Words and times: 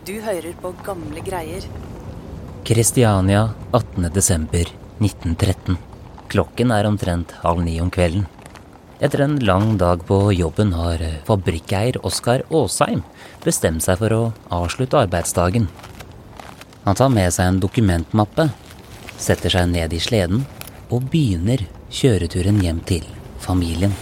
Du 0.00 0.14
hører 0.24 0.54
på 0.62 0.70
gamle 0.80 1.20
greier. 1.20 1.60
Kristiania 2.64 3.50
18.12.1913. 3.76 5.76
Klokken 6.32 6.72
er 6.72 6.88
omtrent 6.88 7.34
halv 7.42 7.60
ni 7.66 7.74
om 7.84 7.90
kvelden. 7.92 8.24
Etter 9.00 9.26
en 9.26 9.36
lang 9.44 9.74
dag 9.80 10.00
på 10.08 10.32
jobben 10.32 10.72
har 10.72 11.04
fabrikkeier 11.28 12.00
Oskar 12.06 12.46
Aasheim 12.48 13.02
bestemt 13.44 13.84
seg 13.84 14.00
for 14.00 14.16
å 14.16 14.22
avslutte 14.62 15.02
arbeidsdagen. 15.04 15.68
Han 16.86 16.96
tar 16.96 17.12
med 17.12 17.34
seg 17.36 17.50
en 17.50 17.60
dokumentmappe, 17.60 18.48
setter 19.20 19.52
seg 19.52 19.68
ned 19.74 19.92
i 19.92 20.00
sleden 20.00 20.46
og 20.88 21.12
begynner 21.12 21.66
kjøreturen 21.92 22.64
hjem 22.64 22.80
til 22.88 23.04
familien. 23.40 23.92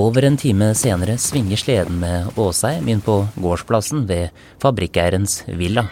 Over 0.00 0.24
en 0.24 0.36
time 0.40 0.70
senere 0.78 1.18
svinger 1.20 1.60
sleden 1.60 1.98
med 2.00 2.38
Åsheim 2.40 2.86
inn 2.88 3.02
på 3.04 3.18
gårdsplassen 3.36 4.06
ved 4.08 4.30
fabrikkeierens 4.62 5.42
villa. 5.60 5.82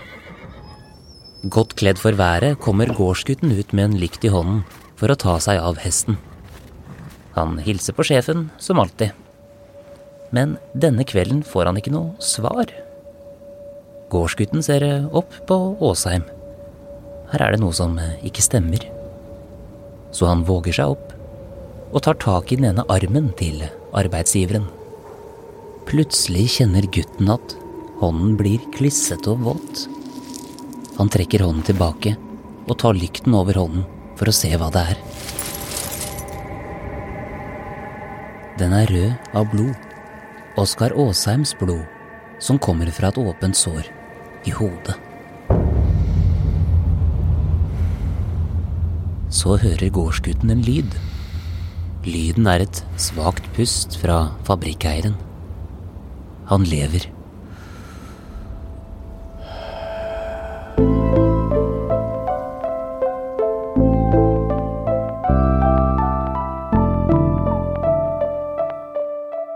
Godt 1.53 1.75
kledd 1.77 1.99
for 2.01 2.17
været 2.17 2.57
kommer 2.65 2.89
gårdsgutten 2.89 3.53
ut 3.53 3.75
med 3.77 3.85
en 3.85 3.97
lykt 4.01 4.25
i 4.25 4.31
hånden 4.33 4.63
for 4.97 5.13
å 5.13 5.19
ta 5.21 5.35
seg 5.45 5.61
av 5.61 5.77
hesten. 5.83 6.17
Han 7.35 7.59
hilser 7.61 7.97
på 7.99 8.07
sjefen, 8.09 8.47
som 8.57 8.81
alltid. 8.81 9.13
Men 10.33 10.57
denne 10.73 11.05
kvelden 11.05 11.43
får 11.45 11.69
han 11.69 11.81
ikke 11.81 11.93
noe 11.93 12.17
svar. 12.25 12.73
Gårdsgutten 14.09 14.65
ser 14.65 14.87
opp 15.13 15.37
på 15.51 15.59
Åsheim. 15.85 16.25
Her 17.35 17.45
er 17.45 17.53
det 17.53 17.61
noe 17.61 17.77
som 17.77 17.99
ikke 18.25 18.47
stemmer. 18.47 18.89
Så 20.17 20.31
han 20.31 20.47
våger 20.49 20.81
seg 20.81 20.97
opp 20.97 21.13
og 21.93 22.01
tar 22.05 22.17
tak 22.25 22.53
i 22.53 22.57
den 22.57 22.71
ene 22.71 22.87
armen 22.89 23.29
til 23.37 23.67
arbeidsgiveren. 23.97 24.67
Plutselig 25.89 26.49
kjenner 26.59 26.85
gutten 26.93 27.31
at 27.33 27.55
hånden 28.03 28.37
blir 28.39 28.63
klissete 28.75 29.33
og 29.33 29.45
våt. 29.47 29.87
Han 30.99 31.11
trekker 31.13 31.45
hånden 31.47 31.65
tilbake 31.69 32.17
og 32.69 32.77
tar 32.83 32.99
lykten 32.99 33.37
over 33.39 33.57
hånden 33.61 33.87
for 34.19 34.29
å 34.29 34.35
se 34.35 34.51
hva 34.59 34.69
det 34.75 34.85
er. 34.93 35.03
Den 38.59 38.75
er 38.75 38.91
rød 38.91 39.35
av 39.39 39.51
blod. 39.53 39.77
Oskar 40.59 40.91
Aasheims 40.99 41.53
blod, 41.61 41.85
som 42.43 42.59
kommer 42.59 42.91
fra 42.91 43.13
et 43.13 43.21
åpent 43.23 43.55
sår 43.55 43.87
i 44.51 44.55
hodet. 44.57 44.97
Så 49.31 49.55
hører 49.63 49.93
gårdsgutten 49.95 50.51
en 50.51 50.65
lyd. 50.67 50.97
Lyden 52.09 52.47
er 52.49 52.63
et 52.65 52.79
svakt 52.97 53.45
pust 53.57 53.99
fra 54.01 54.31
fabrikkeieren. 54.47 55.17
Han 56.49 56.65
lever. 56.65 57.05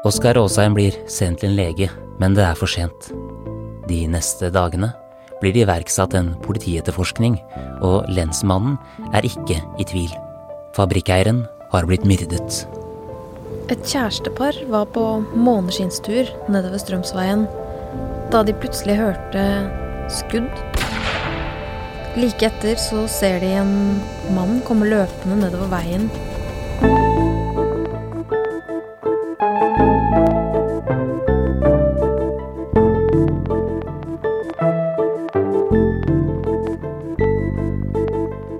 Oskar 0.02 0.36
Aasheim 0.36 0.74
blir 0.76 0.98
sendt 1.08 1.40
til 1.40 1.52
en 1.52 1.56
lege, 1.56 1.88
men 2.20 2.36
det 2.36 2.44
er 2.44 2.58
for 2.58 2.68
sent. 2.68 3.08
De 3.88 4.02
neste 4.12 4.50
dagene 4.52 4.90
blir 5.40 5.54
det 5.54 5.64
iverksatt 5.64 6.18
en 6.18 6.34
politietterforskning, 6.44 7.38
og 7.80 8.10
lensmannen 8.12 8.76
er 9.14 9.24
ikke 9.24 9.56
i 9.80 9.88
tvil. 9.88 10.12
Fabrikkeieren 10.76 11.46
har 11.72 11.88
blitt 11.88 12.04
myrdet. 12.08 12.62
Et 13.72 13.80
kjærestepar 13.80 14.58
var 14.68 14.90
på 14.92 15.04
måneskinnstur 15.32 16.28
nedover 16.52 16.80
Strømsveien 16.82 17.46
da 18.32 18.42
de 18.44 18.54
plutselig 18.56 18.96
hørte 19.00 19.44
skudd. 20.12 20.52
Like 22.16 22.44
etter 22.44 22.76
så 22.80 23.06
ser 23.08 23.40
de 23.40 23.54
en 23.62 23.72
mann 24.36 24.60
komme 24.68 24.88
løpende 24.88 25.40
nedover 25.40 25.72
veien. 25.72 26.10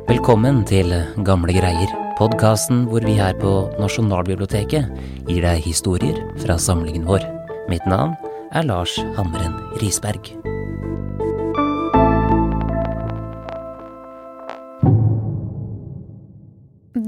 Velkommen 0.09 0.63
til 0.69 0.95
Gamle 1.27 1.53
greier, 1.57 1.93
podkasten 2.19 2.85
hvor 2.91 3.05
vi 3.07 3.15
her 3.19 3.35
på 3.41 3.53
Nasjonalbiblioteket 3.81 4.89
gir 5.29 5.43
deg 5.45 5.65
historier 5.65 6.19
fra 6.43 6.59
samlingen 6.61 7.07
vår. 7.09 7.25
Mitt 7.71 7.85
navn 7.89 8.15
er 8.53 8.67
Lars 8.69 8.95
Hammeren 9.17 9.55
Risberg. 9.81 10.33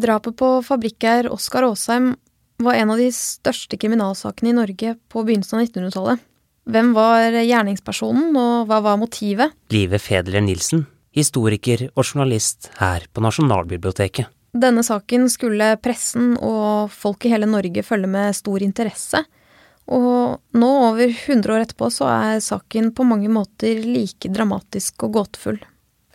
Drapet 0.04 0.36
på 0.36 0.50
fabrikkeier 0.64 1.30
Oskar 1.32 1.64
Aasheim 1.68 2.14
var 2.64 2.78
en 2.78 2.92
av 2.92 3.00
de 3.00 3.08
største 3.14 3.78
kriminalsakene 3.80 4.52
i 4.52 4.56
Norge 4.56 4.94
på 5.12 5.24
begynnelsen 5.24 5.60
av 5.60 5.66
1900-tallet. 5.66 6.24
Hvem 6.64 6.94
var 6.96 7.34
gjerningspersonen, 7.44 8.30
og 8.40 8.70
hva 8.70 8.80
var 8.84 9.00
motivet? 9.00 9.52
Live 9.72 10.00
Fedler 10.00 10.44
Nilsen, 10.44 10.86
historiker 11.12 11.90
og 11.92 12.06
journalist 12.06 12.70
her 12.80 13.04
på 13.12 13.24
Nasjonalbiblioteket. 13.24 14.33
Denne 14.54 14.84
saken 14.86 15.26
skulle 15.32 15.72
pressen 15.82 16.36
og 16.38 16.92
folk 16.94 17.26
i 17.26 17.32
hele 17.32 17.48
Norge 17.50 17.82
følge 17.82 18.10
med 18.10 18.36
stor 18.38 18.62
interesse. 18.62 19.24
Og 19.90 20.38
nå, 20.56 20.68
over 20.88 21.10
100 21.10 21.50
år 21.50 21.64
etterpå, 21.64 21.90
så 21.92 22.06
er 22.08 22.44
saken 22.44 22.92
på 22.94 23.06
mange 23.08 23.28
måter 23.32 23.82
like 23.82 24.30
dramatisk 24.32 25.08
og 25.08 25.18
gåtefull. 25.18 25.58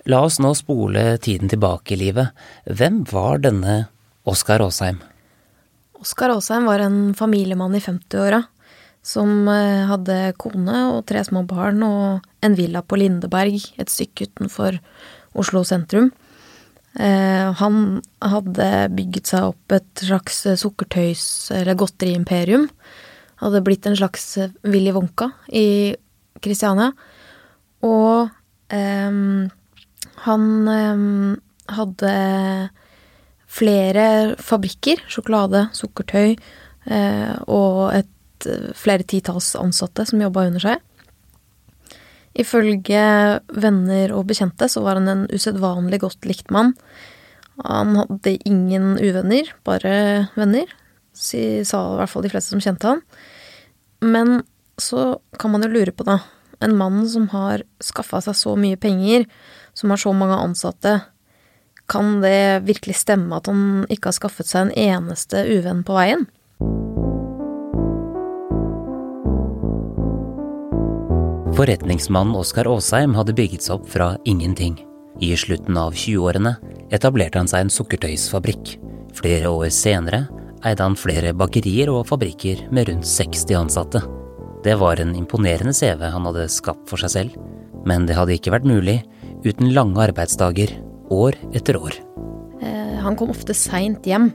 La 0.10 0.24
oss 0.26 0.40
nå 0.42 0.54
spole 0.58 1.20
tiden 1.22 1.52
tilbake 1.52 1.94
i 1.94 2.00
livet. 2.00 2.32
Hvem 2.66 3.04
var 3.12 3.44
denne 3.44 3.82
Oskar 4.30 4.64
Aasheim? 4.64 5.04
Oskar 6.00 6.32
Aasheim 6.32 6.66
var 6.70 6.82
en 6.86 7.14
familiemann 7.20 7.76
i 7.76 7.84
50-åra 7.84 8.46
som 9.06 9.48
hadde 9.48 10.34
kone 10.40 10.80
og 10.94 11.04
tre 11.08 11.22
små 11.28 11.44
barn 11.48 11.84
og 11.86 12.26
en 12.44 12.56
villa 12.56 12.82
på 12.84 13.00
Lindeberg, 13.00 13.60
et 13.80 13.92
stykke 13.92 14.28
utenfor 14.32 14.80
Oslo 15.40 15.64
sentrum. 15.68 16.10
Han 17.00 17.76
hadde 18.20 18.66
bygget 18.92 19.30
seg 19.32 19.54
opp 19.54 19.72
et 19.72 20.02
slags 20.04 20.42
sukkertøys- 20.60 21.48
eller 21.56 21.78
godteriimperium. 21.80 22.66
Hadde 23.40 23.62
blitt 23.64 23.88
en 23.88 23.96
slags 23.96 24.26
Willy 24.68 24.92
Wonka 24.92 25.30
i 25.56 25.96
Kristiania. 26.44 26.92
Og 27.88 28.28
eh, 28.76 29.22
han 30.26 30.46
eh, 30.74 31.06
hadde 31.78 32.14
flere 33.50 34.06
fabrikker, 34.42 35.02
sjokolade, 35.10 35.68
sukkertøy, 35.78 36.36
eh, 36.92 37.34
og 37.50 37.90
et, 37.96 38.16
flere 38.80 39.04
titalls 39.04 39.50
ansatte 39.60 40.06
som 40.08 40.22
jobba 40.24 40.46
under 40.48 40.64
seg. 40.64 40.84
Ifølge 42.40 43.04
venner 43.52 44.14
og 44.16 44.28
bekjente 44.30 44.70
så 44.72 44.84
var 44.86 45.00
han 45.00 45.10
en 45.12 45.26
usedvanlig 45.34 46.02
godt 46.06 46.28
likt 46.30 46.54
mann. 46.56 46.74
Han 47.66 47.98
hadde 48.00 48.38
ingen 48.48 48.94
uvenner, 49.02 49.52
bare 49.68 50.30
venner, 50.40 50.70
sa 51.12 51.36
i 51.44 52.00
hvert 52.00 52.12
fall 52.12 52.24
de 52.24 52.32
fleste 52.32 52.54
som 52.54 52.64
kjente 52.64 52.88
han. 52.88 53.04
Men 54.00 54.42
så 54.80 55.20
kan 55.40 55.52
man 55.52 55.66
jo 55.66 55.74
lure 55.74 55.92
på, 55.92 56.08
da. 56.08 56.22
En 56.64 56.76
mann 56.80 57.04
som 57.12 57.28
har 57.34 57.66
skaffa 57.84 58.22
seg 58.24 58.38
så 58.40 58.56
mye 58.60 58.80
penger, 58.80 59.28
som 59.76 59.92
har 59.92 60.00
så 60.00 60.14
mange 60.16 60.40
ansatte, 60.40 61.00
kan 61.90 62.20
det 62.22 62.64
virkelig 62.68 63.00
stemme 63.02 63.40
at 63.40 63.50
han 63.50 63.88
ikke 63.90 64.12
har 64.12 64.20
skaffet 64.20 64.48
seg 64.48 64.68
en 64.68 64.76
eneste 64.78 65.42
uvenn 65.50 65.82
på 65.88 65.96
veien? 65.98 66.28
Forretningsmannen 71.60 72.38
Oskar 72.40 72.70
Aasheim 72.72 73.12
hadde 73.18 73.34
bygget 73.36 73.66
seg 73.66 73.74
opp 73.82 73.88
fra 73.92 74.14
ingenting. 74.24 74.78
I 75.20 75.34
slutten 75.36 75.76
av 75.76 75.92
20-årene 75.92 76.54
etablerte 76.96 77.36
han 77.36 77.50
seg 77.52 77.66
en 77.66 77.72
sukkertøysfabrikk. 77.76 78.78
Flere 79.18 79.52
år 79.52 79.68
senere 79.76 80.22
eide 80.64 80.86
han 80.86 80.96
flere 80.96 81.34
bakerier 81.36 81.92
og 81.92 82.06
fabrikker 82.08 82.62
med 82.72 82.88
rundt 82.88 83.10
60 83.12 83.60
ansatte. 83.60 84.00
Det 84.64 84.78
var 84.80 85.04
en 85.04 85.12
imponerende 85.20 85.76
CV 85.76 86.06
han 86.14 86.30
hadde 86.30 86.48
skapt 86.56 86.88
for 86.88 87.04
seg 87.04 87.12
selv, 87.18 87.36
men 87.84 88.08
det 88.08 88.16
hadde 88.16 88.40
ikke 88.40 88.56
vært 88.56 88.72
mulig 88.72 89.02
uten 89.44 89.74
lange 89.76 90.00
arbeidsdager 90.08 90.78
år 91.12 91.36
etter 91.52 91.76
år. 91.76 92.00
Han 93.04 93.20
kom 93.20 93.36
ofte 93.36 93.52
seint 93.52 94.08
hjem 94.08 94.32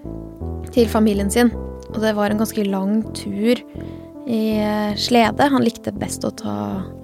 til 0.76 0.92
familien 0.92 1.32
sin, 1.32 1.56
og 1.88 2.02
det 2.04 2.12
var 2.20 2.28
en 2.28 2.44
ganske 2.44 2.68
lang 2.68 2.98
tur 3.16 3.64
i 4.26 4.42
slede. 5.00 5.48
Han 5.52 5.64
likte 5.64 5.92
best 5.92 6.24
å 6.24 6.32
ta 6.34 6.56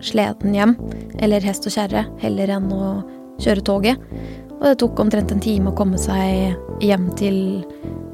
sleden 0.04 0.56
hjem, 0.56 0.76
eller 1.20 1.44
hest 1.44 1.68
og 1.68 1.74
kjerre, 1.74 2.06
heller 2.22 2.54
enn 2.56 2.68
å 2.72 2.92
kjøre 3.40 3.64
toget. 3.64 4.12
Og 4.60 4.66
det 4.68 4.76
tok 4.82 5.00
omtrent 5.00 5.32
en 5.32 5.40
time 5.40 5.72
å 5.72 5.76
komme 5.76 6.00
seg 6.00 6.84
hjem 6.84 7.08
til 7.16 7.40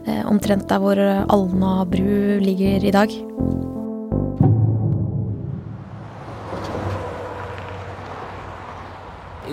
Eh, 0.06 0.22
omtrent 0.26 0.68
der 0.70 0.78
hvor 0.78 0.98
Alna 1.02 1.72
bru 1.90 2.38
ligger 2.38 2.84
i 2.86 2.92
dag. 2.94 3.10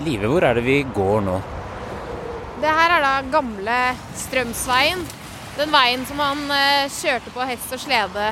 Live, 0.04 0.28
hvor 0.30 0.46
er 0.46 0.54
det 0.54 0.62
vi 0.62 0.78
går 0.94 1.24
nå? 1.26 1.40
Det 2.62 2.70
her 2.78 2.94
er 2.94 3.02
da 3.02 3.14
gamle 3.32 3.78
Strømsveien. 4.20 5.02
Den 5.58 5.74
veien 5.74 6.06
som 6.06 6.22
han 6.22 6.46
eh, 6.54 6.86
kjørte 7.00 7.34
på 7.34 7.50
hest 7.50 7.74
og 7.74 7.82
slede 7.82 8.30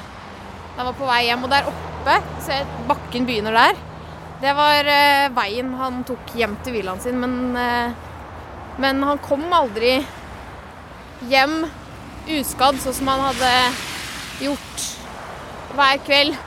da 0.72 0.82
han 0.82 0.90
var 0.90 0.98
på 0.98 1.08
vei 1.08 1.22
hjem. 1.26 1.44
Og 1.46 1.52
der 1.52 1.69
oppe, 1.70 2.16
se 2.44 2.62
bakken 2.88 3.28
begynner 3.28 3.56
der, 3.56 3.82
det 4.42 4.54
var 4.58 4.88
eh, 4.90 5.28
veien 5.36 5.74
han 5.78 6.00
tok 6.06 6.34
hjem 6.38 6.56
til 6.64 6.78
villaen 6.78 7.02
sin. 7.02 7.20
Men, 7.22 7.36
eh, 7.58 7.92
men 8.82 9.02
han 9.06 9.20
kom 9.22 9.44
aldri 9.54 10.00
hjem 11.30 11.62
uskadd, 12.32 12.80
sånn 12.82 12.96
som 12.96 13.12
han 13.12 13.28
hadde 13.28 13.52
gjort 14.42 14.88
hver 15.76 16.02
kveld. 16.06 16.40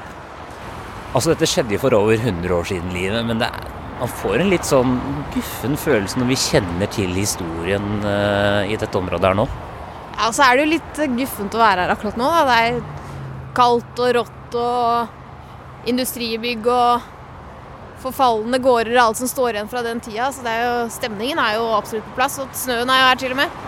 Altså, 1.16 1.31
dette 1.31 1.48
skjedde 1.48 1.77
jo 1.77 1.80
for 1.86 1.95
over 1.95 2.19
100 2.19 2.51
år 2.51 2.68
siden, 2.68 2.92
livet, 2.95 3.24
men 3.27 3.39
det 3.39 3.48
er 3.48 3.72
man 4.00 4.12
får 4.12 4.42
en 4.44 4.51
litt 4.51 4.68
sånn 4.68 4.98
guffen 5.31 5.77
følelse 5.80 6.19
når 6.19 6.27
vi 6.33 6.39
kjenner 6.39 6.89
til 6.92 7.13
historien 7.16 7.86
uh, 8.04 8.68
i 8.68 8.75
dette 8.80 9.00
området 9.00 9.30
her 9.30 9.38
nå. 9.39 9.45
Ja, 10.16 10.31
så 10.36 10.44
er 10.45 10.57
det 10.57 10.66
jo 10.66 10.74
litt 10.74 11.00
guffent 11.16 11.56
å 11.56 11.62
være 11.62 11.86
her 11.86 11.94
akkurat 11.94 12.19
nå. 12.19 12.27
Da. 12.27 12.44
Det 12.50 12.57
er 12.66 12.81
kaldt 13.56 14.02
og 14.04 14.16
rått 14.19 14.57
og 14.60 15.90
industribygg 15.90 16.68
og 16.72 17.12
forfalne 18.06 18.60
gårder 18.62 18.96
og 18.96 19.04
alt 19.06 19.22
som 19.22 19.30
står 19.30 19.56
igjen 19.56 19.72
fra 19.72 19.84
den 19.86 20.02
tida. 20.04 20.30
Så 20.34 20.46
er 20.50 20.62
jo, 20.63 20.75
stemningen 20.94 21.42
er 21.42 21.57
jo 21.60 21.69
absolutt 21.78 22.06
på 22.12 22.19
plass. 22.19 22.38
Og 22.44 22.52
snøen 22.57 22.92
er 22.92 23.02
jo 23.02 23.10
her 23.10 23.22
til 23.24 23.36
og 23.36 23.42
med. 23.42 23.62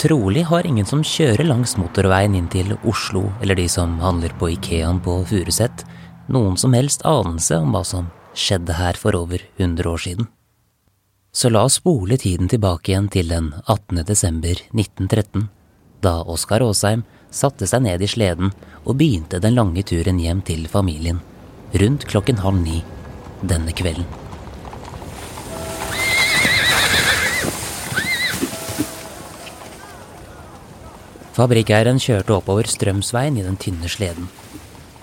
Trolig 0.00 0.44
har 0.48 0.66
ingen 0.66 0.86
som 0.86 1.02
kjører 1.04 1.44
langs 1.44 1.74
motorveien 1.76 2.36
inn 2.38 2.48
til 2.48 2.76
Oslo, 2.88 3.26
eller 3.42 3.58
de 3.58 3.66
som 3.68 3.98
handler 4.00 4.32
på 4.38 4.52
Ikeaen 4.54 5.00
på 5.02 5.18
Furuset, 5.28 5.82
noen 6.30 6.56
som 6.60 6.76
helst 6.76 7.02
anelse 7.04 7.58
om 7.58 7.74
hva 7.74 7.82
som 7.84 8.06
skjedde 8.38 8.76
her 8.78 8.96
for 8.96 9.18
over 9.18 9.42
100 9.58 9.90
år 9.90 10.00
siden. 10.00 10.28
Så 11.34 11.50
la 11.50 11.64
oss 11.66 11.80
spole 11.82 12.16
tiden 12.18 12.48
tilbake 12.50 12.92
igjen 12.92 13.10
til 13.12 13.28
den 13.30 13.50
18. 13.66 14.00
desember 14.06 14.62
1913, 14.70 15.48
da 16.02 16.20
Oskar 16.22 16.64
Aasheim 16.64 17.04
satte 17.30 17.66
seg 17.70 17.84
ned 17.86 18.02
i 18.02 18.08
sleden 18.10 18.52
og 18.84 18.96
begynte 19.00 19.40
den 19.42 19.56
lange 19.58 19.84
turen 19.86 20.18
hjem 20.22 20.42
til 20.46 20.66
familien, 20.70 21.20
rundt 21.72 22.06
klokken 22.10 22.42
halv 22.44 22.60
ni 22.62 22.82
denne 23.40 23.72
kvelden. 23.76 24.08
Fabrikkeieren 31.40 32.00
kjørte 32.02 32.34
oppover 32.36 32.68
Strømsveien 32.68 33.38
i 33.38 33.44
den 33.46 33.56
tynne 33.56 33.88
sleden. 33.88 34.26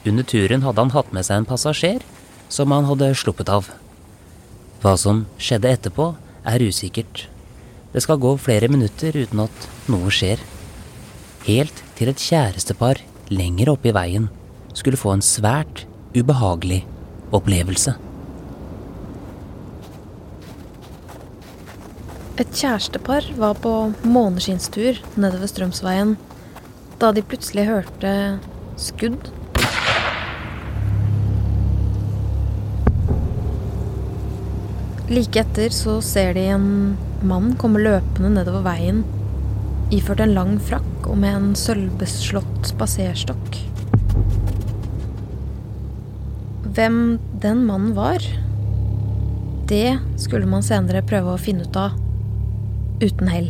Under 0.06 0.27
turen 0.27 0.62
hadde 0.62 0.83
han 0.83 0.94
hatt 0.94 1.09
med 1.15 1.25
seg 1.25 1.41
en 1.41 1.47
passasjer 1.50 2.03
som 2.53 2.71
han 2.75 2.85
hadde 2.85 3.09
sluppet 3.18 3.50
av. 3.50 3.71
Hva 4.83 4.94
som 5.00 5.24
skjedde 5.41 5.71
etterpå, 5.74 6.12
er 6.47 6.63
usikkert. 6.63 7.25
Det 7.91 8.03
skal 8.06 8.21
gå 8.21 8.35
flere 8.39 8.69
minutter 8.71 9.15
uten 9.18 9.41
at 9.47 9.68
noe 9.91 10.12
skjer. 10.13 10.39
Helt 11.47 11.77
til 11.95 12.09
et 12.11 12.19
kjærestepar 12.19 12.99
lenger 13.31 13.69
oppe 13.71 13.88
i 13.88 13.95
veien 13.95 14.25
skulle 14.75 14.99
få 14.99 15.13
en 15.15 15.21
svært 15.23 15.85
ubehagelig 16.11 16.81
opplevelse. 17.31 17.94
Et 22.35 22.51
kjærestepar 22.51 23.29
var 23.39 23.55
på 23.63 23.71
måneskinnstur 24.03 24.99
nedover 25.15 25.47
Strømsveien 25.47 26.17
da 26.99 27.13
de 27.15 27.23
plutselig 27.23 27.63
hørte 27.69 28.11
skudd 28.75 29.31
Like 35.07 35.39
etter 35.39 35.71
så 35.71 36.01
ser 36.03 36.35
de 36.35 36.50
en 36.51 36.67
mann 37.23 37.53
komme 37.55 37.79
løpende 37.79 38.33
nedover 38.33 38.65
veien, 38.65 39.05
iført 39.94 40.19
en 40.24 40.34
lang 40.36 40.57
frakk 40.60 41.07
og 41.07 41.19
med 41.22 41.36
en 41.36 41.54
sølvbeslått 41.57 42.72
spaserstokk. 42.74 43.62
Hvem 46.78 47.00
den 47.42 47.63
mannen 47.66 47.95
var, 47.98 48.24
det 49.68 49.98
skulle 50.19 50.50
man 50.50 50.66
senere 50.66 51.06
prøve 51.07 51.34
å 51.34 51.39
finne 51.42 51.66
ut 51.68 51.80
av, 51.80 51.95
uten 53.01 53.31
hell. 53.31 53.50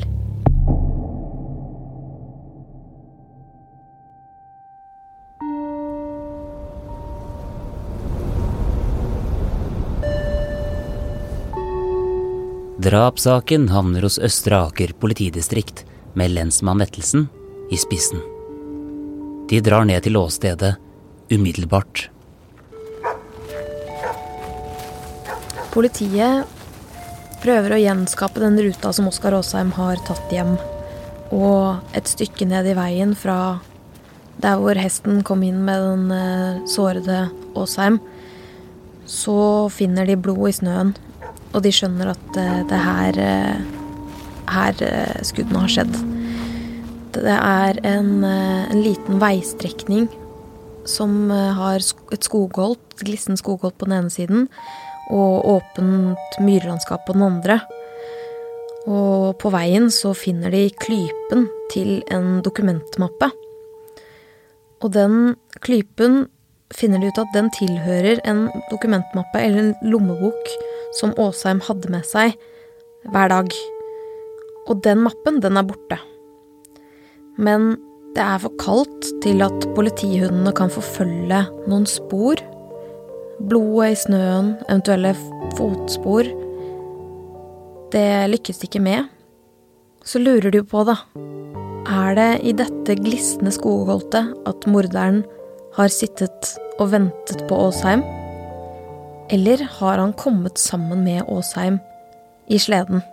Drapssaken 12.87 13.67
havner 13.73 14.05
hos 14.05 14.15
Østre 14.23 14.61
Aker 14.69 14.93
politidistrikt 15.01 15.86
med 16.17 16.33
lensmann 16.33 16.81
Vettelsen 16.81 17.27
i 17.71 17.77
spissen. 17.77 18.21
De 19.49 19.61
drar 19.63 19.85
ned 19.85 20.03
til 20.03 20.17
åstedet 20.17 20.75
umiddelbart. 21.29 22.07
Politiet 25.71 26.49
prøver 27.43 27.75
å 27.75 27.79
gjenskape 27.79 28.41
den 28.41 28.57
ruta 28.65 28.91
som 28.95 29.07
Oskar 29.11 29.37
Aasheim 29.37 29.71
har 29.77 30.01
tatt 30.07 30.33
hjem. 30.33 30.55
Og 31.29 31.95
et 31.95 32.09
stykke 32.09 32.47
ned 32.49 32.71
i 32.71 32.75
veien 32.77 33.13
fra 33.15 33.59
der 34.41 34.57
hvor 34.61 34.77
hesten 34.77 35.21
kom 35.27 35.43
inn 35.45 35.63
med 35.65 35.81
den 35.83 36.11
eh, 36.13 36.61
sårede 36.69 37.27
Aasheim, 37.57 37.99
så 39.05 39.67
finner 39.73 40.09
de 40.09 40.17
blod 40.19 40.49
i 40.49 40.55
snøen 40.57 40.95
og 41.53 41.63
de 41.65 41.71
skjønner 41.73 42.11
at 42.13 42.37
eh, 42.41 42.61
det 42.69 42.81
her 42.83 43.19
eh, 43.23 43.65
her 44.47 44.83
skuddene 45.27 45.65
har 45.65 45.73
skjedd. 45.73 45.97
Det 47.17 47.33
er 47.33 47.79
en, 47.87 48.23
en 48.23 48.81
liten 48.83 49.17
veistrekning 49.21 50.07
som 50.87 51.31
har 51.31 51.81
et 52.13 52.23
skogholt, 52.23 52.81
et 52.95 53.05
glissent 53.09 53.41
skogholt 53.41 53.77
på 53.79 53.87
den 53.89 53.97
ene 53.97 54.13
siden, 54.13 54.45
og 55.11 55.47
åpent 55.57 56.39
myrlandskap 56.43 57.05
på 57.07 57.15
den 57.15 57.25
andre. 57.27 57.59
Og 58.87 59.35
på 59.41 59.51
veien 59.51 59.89
så 59.91 60.13
finner 60.15 60.53
de 60.53 60.67
klypen 60.79 61.47
til 61.73 61.99
en 62.13 62.39
dokumentmappe. 62.45 63.31
Og 64.83 64.93
den 64.93 65.35
klypen 65.63 66.27
finner 66.75 67.01
de 67.01 67.09
ut 67.11 67.21
at 67.21 67.33
den 67.35 67.49
tilhører 67.55 68.21
en 68.27 68.47
dokumentmappe 68.71 69.41
eller 69.41 69.63
en 69.63 69.91
lommebok 69.91 70.53
som 70.99 71.15
Åsheim 71.19 71.61
hadde 71.67 71.91
med 71.91 72.07
seg 72.07 72.35
hver 73.07 73.31
dag. 73.31 73.51
Og 74.67 74.83
den 74.83 75.03
mappen, 75.07 75.41
den 75.43 75.59
er 75.59 75.67
borte. 75.67 75.99
Men 77.37 77.75
det 78.17 78.23
er 78.25 78.41
for 78.41 78.53
kaldt 78.57 79.09
til 79.21 79.43
at 79.45 79.67
politihundene 79.77 80.53
kan 80.57 80.71
forfølge 80.73 81.43
noen 81.69 81.85
spor. 81.89 82.41
Blodet 83.37 83.93
i 83.93 83.99
snøen, 84.01 84.55
eventuelle 84.65 85.13
fotspor. 85.57 86.31
Det 87.93 88.07
lykkes 88.33 88.61
de 88.61 88.69
ikke 88.69 88.81
med. 88.83 89.11
Så 90.07 90.19
lurer 90.23 90.49
de 90.49 90.63
jo 90.63 90.67
på, 90.67 90.81
da. 90.87 90.97
Er 91.87 92.17
det 92.17 92.31
i 92.43 92.55
dette 92.57 92.97
glisne 92.99 93.53
skogholtet 93.53 94.33
at 94.49 94.65
morderen 94.67 95.21
har 95.77 95.93
sittet 95.93 96.55
og 96.79 96.89
ventet 96.95 97.45
på 97.47 97.59
Åsheim? 97.67 98.03
Eller 99.29 99.61
har 99.77 100.01
han 100.01 100.15
kommet 100.17 100.57
sammen 100.57 101.03
med 101.05 101.27
Åsheim 101.29 101.79
i 102.47 102.59
sleden? 102.59 103.03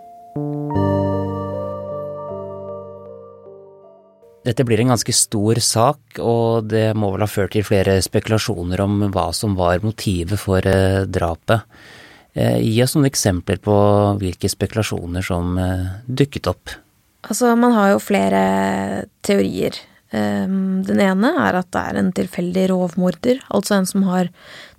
Dette 4.45 4.65
blir 4.67 4.83
en 4.83 4.91
ganske 4.93 5.13
stor 5.15 5.59
sak, 5.63 6.19
og 6.21 6.67
det 6.69 6.91
må 6.93 7.09
vel 7.15 7.23
ha 7.25 7.29
ført 7.29 7.55
til 7.55 7.65
flere 7.65 7.97
spekulasjoner 8.05 8.83
om 8.83 9.07
hva 9.09 9.31
som 9.33 9.55
var 9.57 9.81
motivet 9.81 10.37
for 10.37 10.65
eh, 10.69 11.01
drapet. 11.09 11.65
Eh, 12.35 12.59
gi 12.61 12.77
oss 12.83 12.93
noen 12.93 13.09
eksempler 13.09 13.57
på 13.63 13.75
hvilke 14.21 14.51
spekulasjoner 14.51 15.25
som 15.25 15.57
eh, 15.57 15.87
dukket 16.05 16.51
opp. 16.51 16.75
Altså, 17.25 17.55
man 17.57 17.73
har 17.73 17.95
jo 17.95 18.03
flere 18.03 18.43
teorier. 19.25 19.79
Ehm, 20.13 20.83
den 20.85 21.01
ene 21.01 21.31
er 21.41 21.57
at 21.57 21.71
det 21.73 21.81
er 21.81 21.99
en 21.99 22.13
tilfeldig 22.15 22.67
rovmorder, 22.69 23.41
altså 23.49 23.79
en 23.79 23.89
som 23.89 24.05
har 24.11 24.29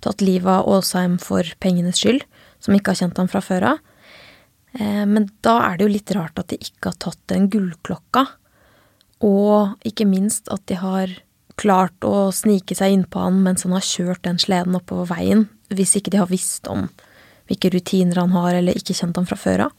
tatt 0.05 0.23
livet 0.23 0.47
av 0.53 0.69
Aasheim 0.77 1.17
for 1.21 1.43
pengenes 1.63 1.99
skyld, 1.99 2.23
som 2.63 2.77
ikke 2.77 2.93
har 2.93 3.01
kjent 3.01 3.19
ham 3.19 3.27
fra 3.31 3.43
før 3.43 3.71
av. 3.73 3.81
Ehm, 4.79 5.17
men 5.17 5.27
da 5.43 5.59
er 5.65 5.75
det 5.75 5.87
jo 5.87 5.95
litt 5.97 6.13
rart 6.15 6.39
at 6.39 6.53
de 6.53 6.61
ikke 6.61 6.93
har 6.93 7.01
tatt 7.03 7.19
den 7.33 7.49
gullklokka, 7.51 8.29
og 9.23 9.87
ikke 9.87 10.05
minst 10.09 10.49
at 10.53 10.63
de 10.69 10.77
har 10.77 11.13
klart 11.57 12.05
å 12.05 12.29
snike 12.35 12.75
seg 12.77 12.93
innpå 12.93 13.21
han 13.23 13.41
mens 13.45 13.65
han 13.65 13.73
har 13.73 13.85
kjørt 13.85 14.23
den 14.27 14.37
sleden 14.41 14.77
oppover 14.77 15.09
veien, 15.15 15.47
hvis 15.73 15.95
ikke 15.97 16.13
de 16.13 16.21
har 16.21 16.29
visst 16.29 16.69
om 16.69 16.85
hvilke 17.47 17.71
rutiner 17.73 18.19
han 18.21 18.35
har 18.35 18.59
eller 18.59 18.77
ikke 18.77 18.95
kjent 18.97 19.17
ham 19.17 19.27
fra 19.27 19.39
før 19.39 19.67
av. 19.67 19.75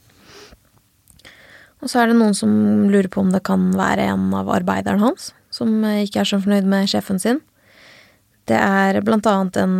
Og 1.79 1.87
så 1.87 2.01
er 2.01 2.09
det 2.09 2.17
noen 2.19 2.35
som 2.35 2.51
lurer 2.91 3.07
på 3.11 3.21
om 3.23 3.29
det 3.31 3.45
kan 3.47 3.69
være 3.77 4.09
en 4.11 4.27
av 4.35 4.49
arbeiderne 4.51 5.05
hans, 5.05 5.31
som 5.53 5.71
ikke 5.87 6.23
er 6.23 6.27
så 6.27 6.41
fornøyd 6.43 6.67
med 6.67 6.89
sjefen 6.91 7.21
sin. 7.21 7.39
Det 8.49 8.57
er 8.57 8.99
blant 9.05 9.27
annet 9.29 9.59
en, 9.61 9.77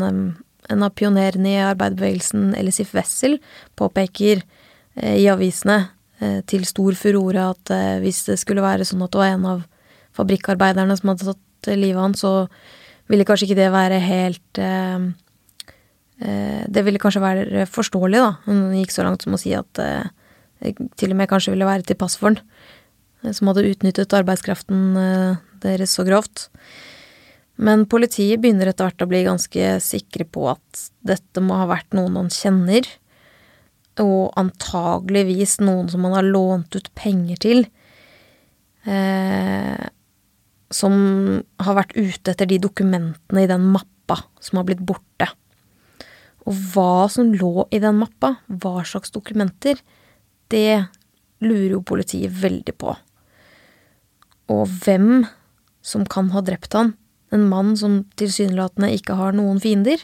en 0.69 0.85
av 0.85 0.93
pionerene 0.95 1.51
i 1.51 1.61
arbeiderbevegelsen, 1.65 2.53
Elisif 2.55 2.93
Wessel, 2.95 3.39
påpeker 3.79 4.43
eh, 4.95 5.17
i 5.19 5.27
avisene 5.31 5.79
eh, 5.81 5.89
til 6.49 6.65
stor 6.67 6.97
furore 6.99 7.45
at 7.53 7.71
eh, 7.73 7.99
hvis 8.03 8.25
det 8.27 8.39
skulle 8.41 8.65
være 8.65 8.87
sånn 8.87 9.05
at 9.05 9.13
det 9.13 9.21
var 9.21 9.33
en 9.33 9.47
av 9.53 9.63
fabrikkarbeiderne 10.17 10.97
som 10.99 11.13
hadde 11.13 11.31
tatt 11.31 11.71
livet 11.75 11.97
av 11.97 12.07
han, 12.07 12.17
så 12.17 12.33
ville 13.11 13.25
kanskje 13.27 13.49
ikke 13.49 13.59
det 13.59 13.71
være 13.73 13.97
helt 14.03 14.59
Det 16.19 16.81
ville 16.83 16.99
kanskje 16.99 17.21
være 17.23 17.63
forståelig, 17.71 18.19
da. 18.19 18.31
Hun 18.43 18.73
gikk 18.75 18.91
så 18.91 19.05
langt 19.05 19.23
som 19.23 19.33
å 19.33 19.39
si 19.39 19.53
at 19.55 19.69
det 19.79 20.73
til 20.99 21.13
og 21.13 21.17
med 21.21 21.29
kanskje 21.31 21.53
ville 21.53 21.67
være 21.67 21.87
til 21.87 21.97
pass 21.99 22.17
for 22.19 22.33
han, 22.33 22.39
som 23.33 23.47
hadde 23.47 23.69
utnyttet 23.69 24.15
arbeidskraften 24.17 24.97
deres 25.63 25.95
så 25.95 26.03
grovt. 26.07 26.49
Men 27.59 27.83
politiet 27.91 28.39
begynner 28.43 28.71
etter 28.71 28.87
hvert 28.87 29.03
å 29.03 29.09
bli 29.09 29.23
ganske 29.25 29.71
sikre 29.83 30.27
på 30.27 30.45
at 30.51 30.83
dette 31.03 31.43
må 31.43 31.57
ha 31.59 31.67
vært 31.71 31.95
noen 31.97 32.15
han 32.19 32.29
kjenner, 32.31 32.87
og 34.03 34.33
antageligvis 34.39 35.59
noen 35.63 35.89
som 35.91 36.05
han 36.07 36.17
har 36.17 36.27
lånt 36.27 36.75
ut 36.75 36.89
penger 36.97 37.41
til, 37.43 37.65
eh, 38.85 39.87
som 40.69 40.93
har 41.59 41.77
vært 41.77 41.95
ute 41.97 42.33
etter 42.33 42.49
de 42.49 42.59
dokumentene 42.61 43.43
i 43.43 43.49
den 43.49 43.67
mappa 43.73 44.21
som 44.39 44.59
har 44.59 44.69
blitt 44.69 44.85
borte. 44.85 45.29
Og 46.47 46.55
hva 46.73 47.09
som 47.11 47.33
lå 47.33 47.67
i 47.73 47.81
den 47.81 47.99
mappa, 47.99 48.37
hva 48.47 48.85
slags 48.87 49.11
dokumenter, 49.13 49.81
det 50.49 50.87
lurer 51.43 51.75
jo 51.75 51.85
politiet 51.85 52.33
veldig 52.41 52.75
på. 52.79 52.95
Og 54.49 54.63
hvem 54.83 55.27
som 55.85 56.05
kan 56.09 56.31
ha 56.33 56.41
drept 56.45 56.73
han, 56.77 56.95
en 57.33 57.45
mann 57.49 57.75
som 57.77 58.01
tilsynelatende 58.17 58.89
ikke 58.95 59.17
har 59.19 59.35
noen 59.37 59.61
fiender, 59.61 60.01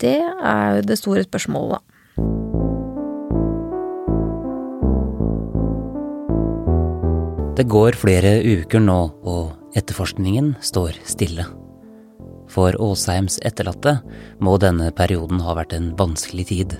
det 0.00 0.18
er 0.24 0.78
jo 0.78 0.86
det 0.88 0.98
store 1.00 1.24
spørsmålet, 1.26 1.76
da. 1.76 1.95
Det 7.56 7.64
går 7.72 7.96
flere 7.96 8.34
uker 8.44 8.82
nå, 8.84 8.96
og 9.24 9.76
etterforskningen 9.78 10.50
står 10.60 10.98
stille. 11.08 11.46
For 12.52 12.76
Åsheims 12.84 13.38
etterlatte 13.48 13.94
må 14.44 14.58
denne 14.60 14.90
perioden 14.92 15.40
ha 15.40 15.54
vært 15.56 15.72
en 15.72 15.88
vanskelig 15.96 16.46
tid. 16.50 16.76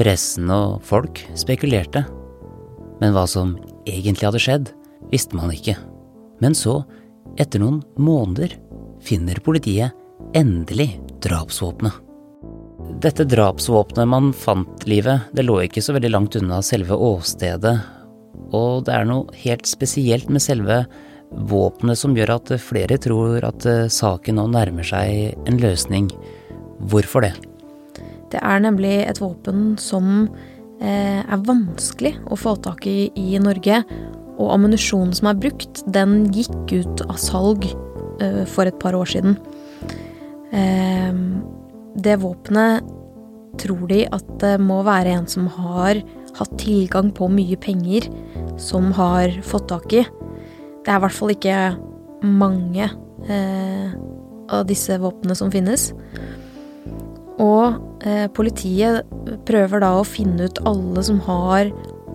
Pressen 0.00 0.50
og 0.50 0.82
folk 0.82 1.22
spekulerte. 1.38 2.02
Men 2.98 3.14
hva 3.14 3.28
som 3.30 3.54
egentlig 3.86 4.26
hadde 4.26 4.42
skjedd, 4.42 4.74
visste 5.14 5.38
man 5.38 5.54
ikke. 5.54 5.76
Men 6.42 6.58
så, 6.58 6.80
etter 7.38 7.62
noen 7.62 7.78
måneder, 7.94 8.58
finner 9.06 9.38
politiet 9.46 9.94
endelig 10.34 10.96
drapsvåpenet. 11.22 11.94
Dette 13.02 13.22
drapsvåpenet 13.30 14.10
man 14.10 14.34
fant 14.34 14.82
livet, 14.90 15.30
det 15.30 15.46
lå 15.46 15.60
ikke 15.62 15.82
så 15.82 15.94
veldig 15.94 16.10
langt 16.10 16.36
unna 16.42 16.58
selve 16.66 16.98
åstedet, 16.98 17.78
og 18.52 18.84
det 18.86 18.94
er 18.96 19.08
noe 19.08 19.32
helt 19.44 19.68
spesielt 19.68 20.30
med 20.32 20.44
selve 20.44 20.82
våpenet 21.32 21.98
som 21.98 22.16
gjør 22.16 22.34
at 22.34 22.52
flere 22.60 22.98
tror 23.00 23.44
at 23.48 23.66
eh, 23.68 23.88
saken 23.92 24.36
nå 24.36 24.48
nærmer 24.52 24.86
seg 24.86 25.36
en 25.48 25.60
løsning. 25.62 26.10
Hvorfor 26.92 27.24
det? 27.24 27.32
Det 28.32 28.40
er 28.40 28.64
nemlig 28.64 28.98
et 29.06 29.20
våpen 29.20 29.78
som 29.80 30.26
eh, 30.80 31.22
er 31.22 31.46
vanskelig 31.48 32.16
å 32.28 32.36
få 32.40 32.56
tak 32.64 32.88
i 32.88 33.12
i 33.16 33.38
Norge, 33.40 33.84
og 34.40 34.52
ammunisjonen 34.56 35.12
som 35.16 35.28
er 35.30 35.40
brukt, 35.40 35.84
den 35.92 36.26
gikk 36.34 36.72
ut 36.82 37.04
av 37.06 37.18
salg 37.20 37.68
Eh, 38.22 38.44
for 38.46 38.66
et 38.66 38.78
par 38.78 38.94
år 38.94 39.08
siden. 39.08 39.36
Det 42.02 42.16
våpenet 42.20 42.84
tror 43.60 43.86
de 43.88 44.02
at 44.12 44.26
det 44.40 44.56
må 44.60 44.82
være 44.84 45.14
en 45.16 45.26
som 45.28 45.46
har 45.48 46.02
hatt 46.38 46.52
tilgang 46.60 47.12
på 47.14 47.28
mye 47.32 47.58
penger, 47.60 48.08
som 48.60 48.90
har 48.96 49.32
fått 49.46 49.68
tak 49.72 49.92
i. 49.96 50.04
Det 50.82 50.90
er 50.90 50.98
i 50.98 51.04
hvert 51.04 51.16
fall 51.16 51.34
ikke 51.34 51.58
mange 52.22 52.88
eh, 53.30 53.94
av 54.52 54.66
disse 54.68 54.96
våpnene 55.00 55.36
som 55.38 55.52
finnes. 55.52 55.90
Og 57.42 58.04
eh, 58.06 58.28
politiet 58.34 59.08
prøver 59.48 59.82
da 59.82 59.94
å 59.98 60.06
finne 60.06 60.48
ut 60.48 60.62
alle 60.68 61.04
som 61.06 61.20
har 61.26 61.70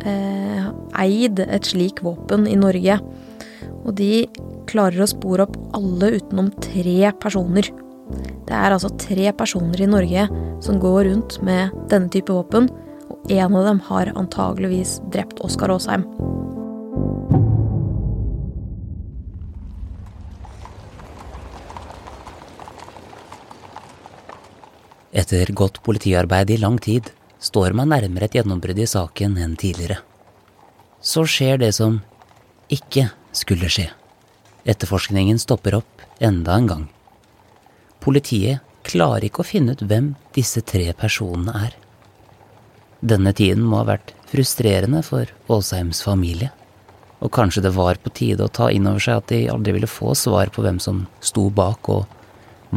eh, 0.06 0.68
eid 1.02 1.42
et 1.44 1.68
slik 1.68 2.04
våpen 2.06 2.48
i 2.50 2.58
Norge. 2.60 3.00
Og 3.84 3.94
de 3.98 4.28
klarer 4.68 5.04
å 5.04 5.10
spore 5.10 5.48
opp 5.48 5.58
alle 5.78 6.18
utenom 6.20 6.52
tre 6.64 7.12
personer. 7.22 7.70
Det 8.48 8.56
er 8.56 8.72
altså 8.72 8.92
tre 9.00 9.32
personer 9.36 9.82
i 9.84 9.90
Norge 9.90 10.28
som 10.64 10.80
går 10.80 11.08
rundt 11.10 11.40
med 11.44 11.74
denne 11.92 12.12
type 12.12 12.32
våpen, 12.32 12.70
en 13.30 13.56
av 13.56 13.66
dem 13.66 13.80
har 13.80 14.14
antageligvis 14.16 15.02
drept 15.12 15.40
Oskar 15.40 15.70
Aasheim. 15.70 16.04
Etter 25.12 25.52
godt 25.52 25.82
politiarbeid 25.84 26.52
i 26.54 26.60
lang 26.62 26.78
tid 26.80 27.10
står 27.40 27.74
man 27.76 27.92
nærmere 27.92 28.30
et 28.30 28.38
gjennombrudd 28.38 28.80
i 28.80 28.88
saken 28.88 29.36
enn 29.42 29.56
tidligere. 29.60 29.98
Så 31.02 31.26
skjer 31.28 31.60
det 31.60 31.74
som 31.76 32.00
ikke 32.72 33.10
skulle 33.36 33.68
skje. 33.72 33.90
Etterforskningen 34.68 35.40
stopper 35.40 35.80
opp 35.80 36.06
enda 36.20 36.56
en 36.56 36.70
gang. 36.70 36.86
Politiet 38.04 38.64
klarer 38.88 39.28
ikke 39.28 39.44
å 39.44 39.48
finne 39.48 39.76
ut 39.76 39.84
hvem 39.84 40.14
disse 40.36 40.64
tre 40.64 40.94
personene 40.96 41.56
er. 41.68 41.76
Denne 43.02 43.34
tiden 43.38 43.66
må 43.68 43.82
ha 43.82 43.90
vært 43.92 44.14
frustrerende 44.30 45.04
for 45.06 45.30
Åsheims 45.54 46.02
familie. 46.06 46.50
Og 47.22 47.32
kanskje 47.34 47.64
det 47.66 47.74
var 47.76 48.00
på 48.02 48.14
tide 48.14 48.46
å 48.46 48.54
ta 48.54 48.70
inn 48.74 48.88
over 48.90 49.02
seg 49.02 49.22
at 49.22 49.32
de 49.32 49.46
aldri 49.52 49.76
ville 49.78 49.90
få 49.90 50.14
svar 50.18 50.52
på 50.54 50.66
hvem 50.66 50.80
som 50.82 51.06
sto 51.22 51.48
bak, 51.54 51.90
og 51.90 52.06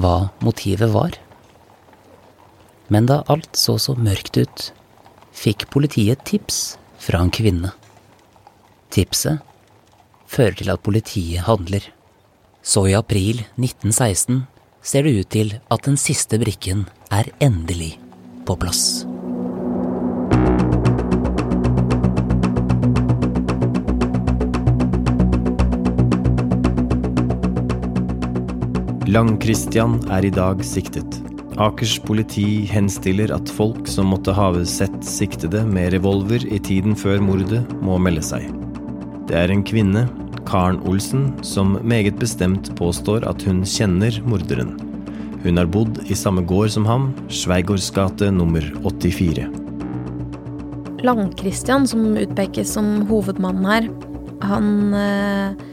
hva 0.01 0.31
motivet 0.45 0.93
var. 0.93 1.17
Men 2.89 3.07
da 3.09 3.21
alt 3.33 3.57
så 3.57 3.77
så 3.79 3.95
mørkt 3.97 4.41
ut, 4.41 4.71
fikk 5.37 5.69
politiet 5.73 6.19
et 6.19 6.27
tips 6.33 6.61
fra 7.01 7.23
en 7.23 7.33
kvinne. 7.33 7.73
Tipset 8.91 9.41
fører 10.31 10.59
til 10.59 10.73
at 10.73 10.83
politiet 10.85 11.47
handler. 11.47 11.85
Så 12.63 12.89
i 12.91 12.97
april 12.99 13.45
1916 13.57 14.45
ser 14.83 15.07
det 15.07 15.15
ut 15.21 15.33
til 15.33 15.55
at 15.71 15.87
den 15.87 16.01
siste 16.01 16.41
brikken 16.43 16.87
er 17.13 17.31
endelig 17.41 17.95
på 18.49 18.59
plass. 18.61 19.05
Lang-Christian 29.11 29.97
er 30.15 30.23
i 30.23 30.31
dag 30.31 30.61
siktet. 30.63 31.17
Akers 31.59 31.97
politi 32.07 32.63
henstiller 32.71 33.33
at 33.35 33.51
folk 33.51 33.89
som 33.91 34.13
måtte 34.13 34.31
ha 34.37 34.53
sett 34.69 35.01
siktede 35.03 35.65
med 35.67 35.91
revolver 35.97 36.45
i 36.47 36.61
tiden 36.63 36.95
før 36.95 37.19
mordet, 37.25 37.65
må 37.83 37.97
melde 37.99 38.23
seg. 38.23 38.47
Det 39.27 39.35
er 39.35 39.51
en 39.51 39.67
kvinne 39.67 40.05
Karen 40.47 40.79
Olsen, 40.87 41.33
som 41.43 41.75
meget 41.83 42.23
bestemt 42.23 42.71
påstår 42.79 43.27
at 43.27 43.43
hun 43.49 43.65
kjenner 43.67 44.15
morderen. 44.31 44.77
Hun 45.43 45.59
har 45.59 45.67
bodd 45.67 46.05
i 46.07 46.15
samme 46.15 46.47
gård 46.47 46.71
som 46.77 46.87
ham, 46.87 47.11
Sveigårds 47.27 47.91
gate 47.97 48.31
nummer 48.31 48.63
84. 48.85 49.49
Lang-Christian, 51.03 51.89
som 51.91 52.13
utpekes 52.15 52.77
som 52.79 53.01
hovedmannen 53.11 53.73
her, 53.75 53.95
han, 54.47 54.75
eh, 54.95 55.65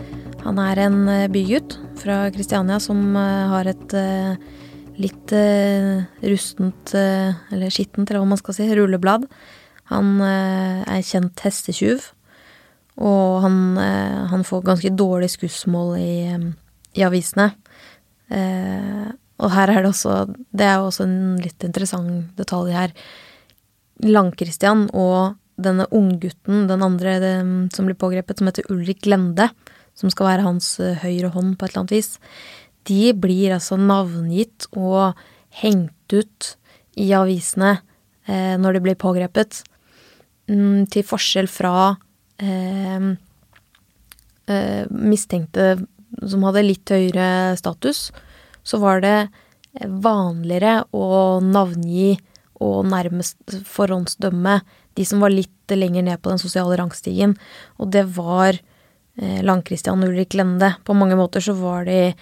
han 0.41 0.69
er 0.71 0.87
en 0.87 1.03
eh, 1.11 1.27
bygutt 1.29 1.83
fra 1.99 2.25
Kristiania 2.33 2.79
som 2.83 3.01
eh, 3.15 3.45
har 3.53 3.69
et 3.69 3.95
litt 4.97 5.29
rustent, 6.25 6.93
eller 6.97 7.69
skittent, 7.69 8.09
eller 8.09 8.23
hva 8.23 8.31
man 8.31 8.39
skal 8.39 8.55
si, 8.57 8.65
rulleblad. 8.73 9.27
Han 9.91 10.15
er 10.25 11.03
kjent 11.05 11.43
hestetjuv. 11.45 12.07
Og 12.97 13.41
han, 13.43 13.77
eh, 13.77 14.25
han 14.31 14.43
får 14.43 14.65
ganske 14.65 14.89
dårlig 14.97 15.29
skussmål 15.35 15.97
i, 16.01 16.13
i 16.97 17.05
avisene. 17.05 17.51
Eh, 18.33 19.05
og 19.37 19.53
her 19.53 19.69
er 19.69 19.83
det 19.85 19.91
også 19.93 20.13
Det 20.27 20.65
er 20.65 20.81
også 20.81 21.05
en 21.05 21.37
litt 21.39 21.63
interessant 21.63 22.33
detalj 22.39 22.73
her. 22.73 22.95
Lang-Christian 24.01 24.87
og 24.93 25.37
denne 25.57 25.87
unggutten, 25.93 26.67
den 26.69 26.83
andre 26.85 27.17
som 27.73 27.87
blir 27.87 27.97
pågrepet, 27.97 28.37
som 28.37 28.49
heter 28.49 28.67
Ulrik 28.69 29.07
Lende, 29.09 29.49
som 29.97 30.11
skal 30.13 30.31
være 30.31 30.45
hans 30.45 30.77
eh, 30.83 30.97
høyre 31.01 31.31
hånd 31.33 31.55
på 31.57 31.65
et 31.65 31.73
eller 31.73 31.83
annet 31.85 31.95
vis, 31.97 32.11
de 32.87 33.11
blir 33.17 33.55
altså 33.57 33.77
navngitt 33.79 34.69
og 34.77 35.17
hengt 35.61 36.13
ut 36.13 36.53
i 36.97 37.09
avisene 37.17 37.77
eh, 38.29 38.55
når 38.61 38.77
de 38.77 38.83
blir 38.85 38.99
pågrepet. 38.99 39.63
Mm, 40.47 40.85
til 40.87 41.03
forskjell 41.03 41.49
fra 41.51 41.97
eh, 42.39 43.09
mistenkte 44.87 45.73
som 46.23 46.45
hadde 46.47 46.63
litt 46.63 46.87
høyere 46.93 47.57
status, 47.59 48.07
så 48.63 48.79
var 48.79 49.03
det 49.03 49.17
vanligere 49.77 50.85
å 50.95 51.37
navngi 51.43 52.15
og 52.63 52.87
nærmest 52.89 53.37
forhåndsdømme 53.67 54.61
de 54.97 55.05
som 55.05 55.21
var 55.21 55.33
litt 55.33 55.51
lenger 55.69 56.07
ned 56.07 56.21
på 56.23 56.31
den 56.31 56.41
sosiale 56.41 56.77
rangstigen, 56.79 57.35
og 57.77 57.91
det 57.93 58.07
var 58.15 58.57
Lang-Christian 59.17 60.03
og 60.03 60.11
Ulrik 60.11 60.35
Lende. 60.37 60.75
På 60.85 60.93
mange 60.93 61.17
måter 61.17 61.41
så 61.41 61.55
var 61.57 61.87
de 61.87 62.13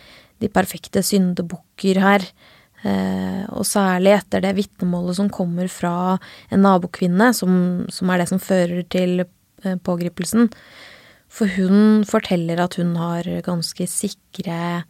de 0.44 0.52
perfekte 0.52 1.04
syndebukker 1.06 2.00
her. 2.04 2.26
Eh, 2.86 3.44
og 3.56 3.66
særlig 3.68 4.14
etter 4.18 4.44
det 4.44 4.56
vitnemålet 4.60 5.18
som 5.18 5.32
kommer 5.34 5.70
fra 5.72 6.18
en 6.54 6.66
nabokvinne, 6.66 7.32
som, 7.34 7.86
som 7.90 8.12
er 8.12 8.22
det 8.22 8.30
som 8.30 8.42
fører 8.42 8.84
til 8.92 9.24
eh, 9.24 9.78
pågripelsen. 9.82 10.52
For 11.32 11.50
hun 11.58 12.04
forteller 12.08 12.62
at 12.62 12.78
hun 12.80 12.94
har 13.00 13.28
ganske 13.46 13.88
sikre 13.90 14.86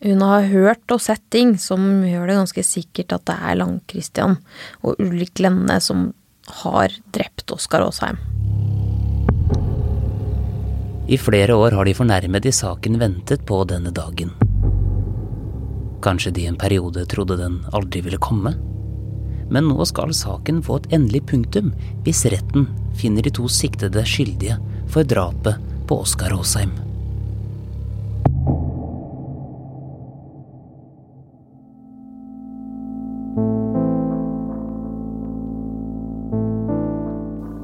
Hun 0.00 0.22
har 0.24 0.46
hørt 0.48 0.88
og 0.94 1.02
sett 1.04 1.20
ting 1.28 1.58
som 1.60 2.00
gjør 2.08 2.30
det 2.30 2.38
ganske 2.38 2.62
sikkert 2.64 3.12
at 3.12 3.26
det 3.28 3.36
er 3.36 3.58
Lang-Christian 3.60 4.38
og 4.80 4.96
Ulrik 4.96 5.44
Lenne 5.44 5.76
som 5.84 6.14
har 6.64 6.96
drept 7.12 7.52
Oskar 7.52 7.84
Aasheim. 7.84 8.16
I 11.10 11.16
flere 11.18 11.54
år 11.54 11.74
har 11.74 11.84
de 11.84 11.94
fornærmede 11.94 12.46
i 12.48 12.54
saken 12.54 12.94
ventet 13.00 13.40
på 13.42 13.56
denne 13.66 13.90
dagen. 13.90 14.28
Kanskje 16.06 16.30
de 16.36 16.44
en 16.46 16.58
periode 16.58 17.02
trodde 17.10 17.34
den 17.40 17.56
aldri 17.74 18.04
ville 18.06 18.20
komme? 18.22 18.52
Men 19.50 19.66
nå 19.66 19.82
skal 19.90 20.14
saken 20.14 20.60
få 20.62 20.78
et 20.78 20.86
endelig 20.94 21.24
punktum 21.32 21.72
hvis 22.06 22.22
retten 22.30 22.68
finner 22.94 23.26
de 23.26 23.34
to 23.34 23.48
siktede 23.50 24.06
skyldige 24.06 24.60
for 24.86 25.02
drapet 25.02 25.58
på 25.90 25.98
Oskar 26.04 26.30
Aasheim. 26.36 26.70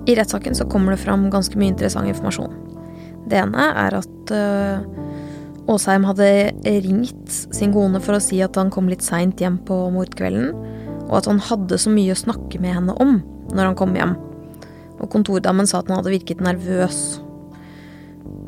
I 0.07 0.19
rettssaken 0.19 0.59
så 0.59 0.67
kommer 0.67 0.97
det 0.97 1.05
fram 1.07 1.31
ganske 1.31 1.55
mye 1.59 1.77
interessant 1.77 2.11
informasjon. 2.11 2.76
Det 3.27 3.39
ene 3.41 3.71
er 3.75 3.97
at 3.99 4.33
uh, 4.35 4.85
Aasheim 5.67 6.07
hadde 6.07 6.29
ringt 6.85 7.33
sin 7.55 7.73
kone 7.75 7.99
for 8.03 8.17
å 8.17 8.23
si 8.23 8.39
at 8.45 8.59
han 8.59 8.71
kom 8.75 8.91
litt 8.91 9.03
seint 9.03 9.41
hjem 9.43 9.59
på 9.67 9.79
mordkvelden, 9.95 10.53
og 11.09 11.19
at 11.21 11.29
han 11.31 11.43
hadde 11.43 11.79
så 11.81 11.91
mye 11.91 12.15
å 12.15 12.19
snakke 12.19 12.61
med 12.63 12.77
henne 12.77 12.95
om 13.03 13.19
når 13.55 13.73
han 13.73 13.79
kom 13.79 13.95
hjem. 13.99 14.15
Og 15.03 15.11
kontordamen 15.13 15.67
sa 15.69 15.81
at 15.83 15.91
han 15.91 15.99
hadde 16.01 16.15
virket 16.15 16.43
nervøs. 16.45 17.19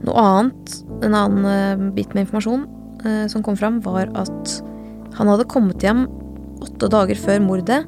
Noe 0.06 0.22
annet, 0.22 0.78
en 1.02 1.18
annen 1.18 1.48
uh, 1.50 1.90
bit 1.94 2.14
med 2.14 2.26
informasjon 2.26 2.66
uh, 3.02 3.26
som 3.30 3.42
kom 3.46 3.58
fram, 3.58 3.82
var 3.82 4.10
at 4.18 4.58
han 5.18 5.30
hadde 5.30 5.48
kommet 5.50 5.82
hjem 5.82 6.06
åtte 6.62 6.90
dager 6.90 7.18
før 7.18 7.42
mordet, 7.42 7.82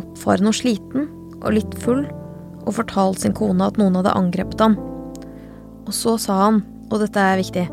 oppfarende 0.00 0.52
og 0.52 0.58
sliten 0.58 1.08
og 1.40 1.54
litt 1.56 1.76
full, 1.80 2.04
og 2.64 2.76
fortalt 2.78 3.24
sin 3.24 3.36
kone 3.36 3.64
at 3.64 3.80
noen 3.80 3.96
hadde 3.98 4.12
angrepet 4.16 4.60
ham. 4.60 4.76
Og 5.84 5.92
så 5.92 6.16
sa 6.20 6.36
han, 6.46 6.62
og 6.90 7.00
dette 7.02 7.20
er 7.20 7.40
viktig, 7.40 7.64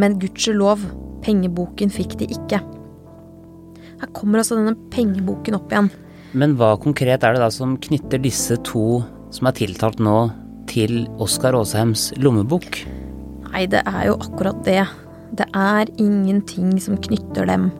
men 0.00 0.18
gudskjelov, 0.22 0.82
pengeboken 1.24 1.92
fikk 1.92 2.18
de 2.20 2.28
ikke. 2.34 2.60
Her 4.00 4.10
kommer 4.16 4.42
altså 4.42 4.58
denne 4.58 4.76
pengeboken 4.92 5.56
opp 5.58 5.72
igjen. 5.72 5.90
Men 6.36 6.56
hva 6.58 6.74
konkret 6.80 7.24
er 7.24 7.36
det 7.36 7.42
da 7.42 7.48
som 7.54 7.78
knytter 7.80 8.20
disse 8.20 8.58
to 8.66 9.00
som 9.34 9.48
er 9.48 9.56
tiltalt 9.56 10.02
nå, 10.02 10.18
til 10.66 11.06
Oskar 11.22 11.54
Aasheims 11.56 12.10
lommebok? 12.18 12.80
Nei, 13.52 13.64
det 13.70 13.82
er 13.86 14.08
jo 14.10 14.16
akkurat 14.18 14.58
det. 14.66 14.82
Det 15.38 15.46
er 15.56 15.90
ingenting 16.02 16.74
som 16.82 16.98
knytter 17.02 17.46
dem 17.48 17.70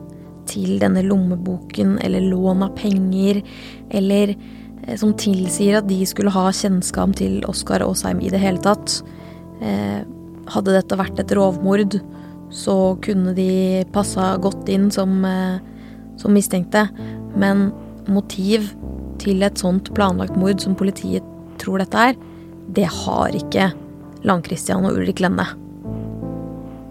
til 0.47 0.77
denne 0.81 1.03
lommeboken 1.05 1.97
eller 2.03 2.23
lån 2.31 2.63
av 2.65 2.73
penger, 2.79 3.41
eller 3.91 4.33
eh, 4.33 4.95
som 4.99 5.13
tilsier 5.19 5.81
at 5.81 5.89
de 5.89 5.99
skulle 6.07 6.33
ha 6.33 6.47
kjennskap 6.55 7.17
til 7.19 7.41
Oskar 7.51 7.83
Aasheim 7.85 8.23
i 8.23 8.31
det 8.33 8.41
hele 8.41 8.63
tatt. 8.63 9.01
Eh, 9.61 10.01
hadde 10.53 10.75
dette 10.75 10.99
vært 10.99 11.19
et 11.21 11.33
rovmord, 11.35 11.97
så 12.53 12.95
kunne 13.03 13.33
de 13.35 13.83
passa 13.91 14.35
godt 14.41 14.69
inn 14.71 14.89
som, 14.91 15.23
eh, 15.25 15.59
som 16.17 16.33
mistenkte. 16.33 16.87
Men 17.35 17.71
motiv 18.07 18.71
til 19.19 19.43
et 19.43 19.57
sånt 19.57 19.93
planlagt 19.93 20.37
mord 20.37 20.61
som 20.61 20.75
politiet 20.75 21.23
tror 21.57 21.79
dette 21.79 21.97
er, 21.97 22.15
det 22.71 22.85
har 22.85 23.33
ikke 23.35 23.71
Lang-Christian 24.27 24.85
og 24.85 24.97
Ulrik 24.99 25.21
Lenne. 25.23 25.47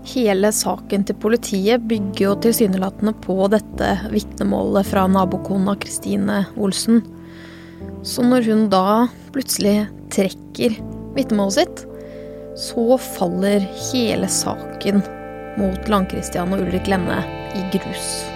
Hele 0.07 0.52
saken 0.55 1.02
til 1.07 1.18
politiet 1.18 1.83
bygger 1.90 2.20
jo 2.29 2.35
tilsynelatende 2.44 3.12
på 3.24 3.48
dette 3.50 3.88
vitnemålet 4.12 4.87
fra 4.87 5.07
nabokona 5.11 5.74
Kristine 5.83 6.44
Olsen. 6.57 7.02
Så 8.07 8.22
når 8.22 8.46
hun 8.46 8.68
da 8.70 9.09
plutselig 9.35 9.88
trekker 10.14 10.79
vitnemålet 11.16 11.59
sitt, 11.59 11.83
så 12.56 12.98
faller 12.98 13.60
hele 13.92 14.28
saken 14.28 15.02
mot 15.56 15.88
Lang-Christian 15.88 16.52
og 16.56 16.64
Ulrik 16.64 16.88
Lenne 16.88 17.20
i 17.56 17.66
grus. 17.76 18.36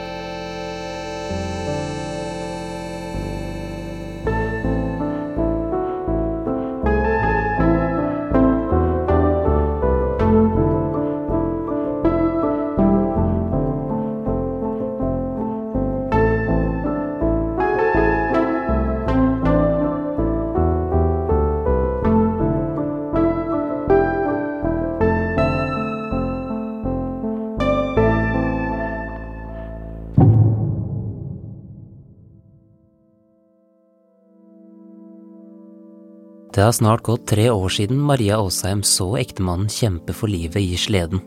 Det 36.61 36.65
har 36.65 36.73
snart 36.73 37.01
gått 37.03 37.23
tre 37.27 37.47
år 37.51 37.73
siden 37.73 37.97
Maria 38.05 38.37
Aasheim 38.37 38.83
så 38.85 39.15
ektemannen 39.17 39.71
kjempe 39.73 40.13
for 40.13 40.29
livet 40.29 40.61
i 40.61 40.77
sleden. 40.77 41.23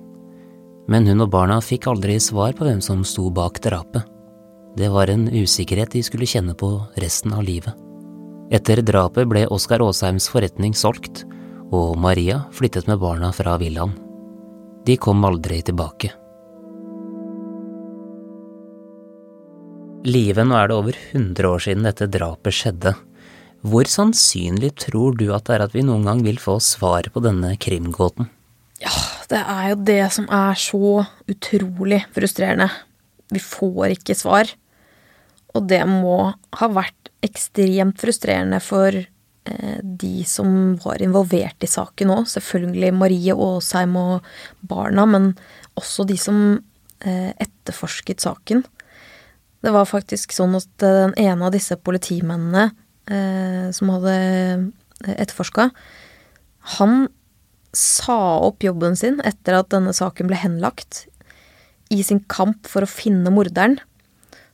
Men 0.86 1.08
hun 1.10 1.24
og 1.26 1.32
barna 1.34 1.56
fikk 1.58 1.88
aldri 1.90 2.20
svar 2.22 2.52
på 2.54 2.68
hvem 2.68 2.84
som 2.86 3.00
sto 3.02 3.32
bak 3.34 3.58
drapet. 3.66 4.06
Det 4.78 4.92
var 4.94 5.10
en 5.10 5.24
usikkerhet 5.26 5.96
de 5.96 6.04
skulle 6.06 6.28
kjenne 6.30 6.54
på 6.54 6.70
resten 7.02 7.34
av 7.34 7.42
livet. 7.48 7.74
Etter 8.54 8.84
drapet 8.86 9.26
ble 9.32 9.48
Oskar 9.50 9.82
Aasheims 9.82 10.28
forretning 10.30 10.76
solgt, 10.78 11.24
og 11.74 11.98
Maria 11.98 12.44
flyttet 12.54 12.86
med 12.92 13.02
barna 13.02 13.32
fra 13.34 13.56
villaen. 13.58 13.96
De 14.86 15.00
kom 15.02 15.26
aldri 15.26 15.64
tilbake. 15.66 16.12
Live, 20.06 20.46
nå 20.46 20.62
er 20.62 20.70
det 20.70 20.78
over 20.78 21.02
100 21.02 21.50
år 21.56 21.66
siden 21.66 21.90
dette 21.90 22.12
drapet 22.20 22.54
skjedde. 22.54 22.94
Hvor 23.64 23.88
sannsynlig 23.88 24.74
tror 24.84 25.16
du 25.16 25.30
at 25.32 25.48
det 25.48 25.56
er 25.56 25.66
at 25.68 25.76
vi 25.76 25.86
noen 25.88 26.04
gang 26.08 26.24
vil 26.26 26.40
få 26.42 26.58
svar 26.64 27.08
på 27.14 27.24
denne 27.24 27.54
krimgåten? 27.56 28.28
Ja, 28.84 28.92
det 29.32 29.40
er 29.40 29.70
jo 29.72 29.78
det 29.88 30.02
som 30.12 30.28
er 30.28 30.60
så 30.60 31.06
utrolig 31.32 32.02
frustrerende. 32.12 32.68
Vi 33.32 33.40
får 33.40 33.96
ikke 33.96 34.18
svar. 34.20 34.52
Og 35.56 35.70
det 35.70 35.80
må 35.88 36.34
ha 36.34 36.70
vært 36.74 37.12
ekstremt 37.24 38.02
frustrerende 38.02 38.60
for 38.64 38.98
eh, 38.98 39.80
de 39.80 40.26
som 40.28 40.76
var 40.84 41.04
involvert 41.06 41.64
i 41.64 41.70
saken 41.70 42.12
òg. 42.18 42.28
Selvfølgelig 42.34 42.92
Marie 42.98 43.36
Aasheim 43.38 43.96
og 44.00 44.28
barna, 44.60 45.08
men 45.08 45.32
også 45.80 46.04
de 46.10 46.18
som 46.20 46.40
eh, 47.06 47.32
etterforsket 47.32 48.26
saken. 48.26 48.66
Det 49.64 49.72
var 49.72 49.88
faktisk 49.88 50.34
sånn 50.36 50.58
at 50.60 50.68
den 50.84 51.14
ene 51.16 51.48
av 51.48 51.54
disse 51.56 51.78
politimennene 51.80 52.66
eh, 52.68 52.80
som 53.06 53.90
hadde 53.92 54.14
etterforska, 55.04 55.66
han 56.78 57.08
sa 57.74 58.38
opp 58.46 58.64
jobben 58.64 58.96
sin 58.96 59.20
etter 59.26 59.58
at 59.58 59.72
denne 59.74 59.94
saken 59.96 60.30
ble 60.30 60.38
henlagt, 60.40 61.08
i 61.92 62.02
sin 62.06 62.22
kamp 62.32 62.70
for 62.70 62.86
å 62.86 62.90
finne 62.90 63.34
morderen, 63.34 63.78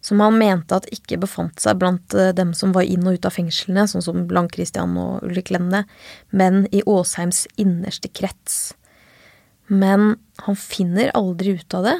som 0.04 0.22
han 0.24 0.38
mente 0.40 0.76
at 0.76 0.88
ikke 0.96 1.20
befant 1.20 1.60
seg 1.60 1.80
blant 1.80 2.16
eh, 2.16 2.32
dem 2.36 2.54
som 2.56 2.72
var 2.76 2.88
inn 2.88 3.06
og 3.08 3.20
ut 3.20 3.28
av 3.28 3.36
fengslene, 3.36 3.86
sånn 3.88 4.04
som 4.04 4.22
Lang 4.32 4.48
Christian 4.52 4.96
og 5.00 5.26
Ulrik 5.28 5.52
Lenne, 5.52 5.84
men 6.32 6.64
i 6.72 6.82
Åsheims 6.88 7.46
innerste 7.60 8.12
krets. 8.12 8.74
Men 9.68 10.16
han 10.46 10.58
finner 10.60 11.12
aldri 11.20 11.58
ut 11.60 11.76
av 11.78 11.86
det, 11.88 11.98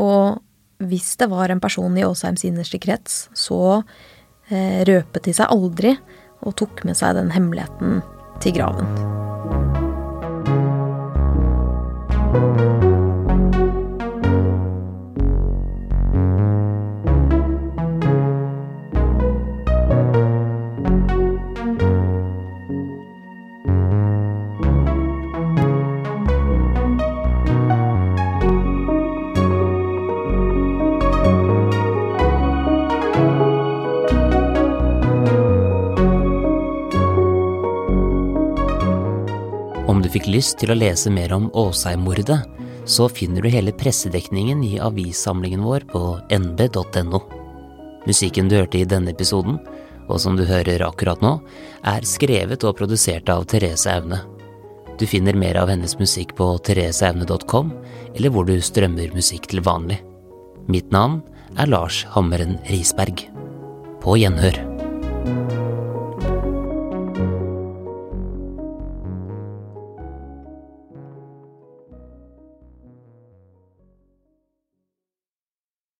og 0.00 0.40
hvis 0.80 1.12
det 1.20 1.28
var 1.30 1.52
en 1.52 1.60
person 1.62 1.98
i 1.98 2.06
Åsheims 2.06 2.46
innerste 2.46 2.78
krets, 2.82 3.26
så 3.36 3.60
eh, 3.80 4.19
Eh, 4.50 4.82
røpet 4.82 5.28
de 5.28 5.34
seg 5.36 5.52
aldri 5.54 5.94
og 6.42 6.56
tok 6.58 6.82
med 6.88 6.98
seg 6.98 7.14
den 7.14 7.30
hemmeligheten 7.30 8.00
til 8.42 8.56
graven. 8.56 8.88
Om 39.90 40.02
du 40.02 40.06
fikk 40.06 40.28
lyst 40.30 40.60
til 40.60 40.70
å 40.70 40.76
lese 40.78 41.10
mer 41.10 41.32
om 41.34 41.48
Åsheim-mordet, 41.58 42.38
så 42.86 43.08
finner 43.10 43.42
du 43.42 43.50
hele 43.50 43.72
pressedekningen 43.74 44.62
i 44.62 44.76
avissamlingen 44.78 45.64
vår 45.66 45.88
på 45.90 46.02
nb.no. 46.36 47.20
Musikken 48.06 48.46
du 48.46 48.54
hørte 48.60 48.78
i 48.78 48.86
denne 48.86 49.10
episoden, 49.10 49.58
og 50.06 50.22
som 50.22 50.38
du 50.38 50.44
hører 50.46 50.86
akkurat 50.86 51.18
nå, 51.24 51.34
er 51.90 52.06
skrevet 52.06 52.62
og 52.62 52.78
produsert 52.78 53.34
av 53.34 53.48
Therese 53.50 53.90
Aune. 53.90 54.22
Du 55.00 55.08
finner 55.10 55.34
mer 55.34 55.58
av 55.58 55.74
hennes 55.74 55.98
musikk 55.98 56.36
på 56.38 56.52
thereseaune.com, 56.70 57.74
eller 58.14 58.30
hvor 58.30 58.46
du 58.46 58.60
strømmer 58.62 59.10
musikk 59.16 59.50
til 59.50 59.66
vanlig. 59.66 59.98
Mitt 60.70 60.94
navn 60.94 61.18
er 61.58 61.66
Lars 61.66 62.04
Hammeren 62.14 62.60
Risberg. 62.70 63.26
På 63.98 64.14
gjenhør. 64.22 64.69